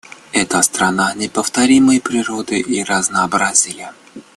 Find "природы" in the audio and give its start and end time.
2.01-2.59